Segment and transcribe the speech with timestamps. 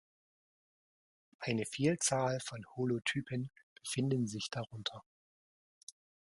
[1.37, 5.03] Eine Vielzahl von Holotypen befinden sich darunter.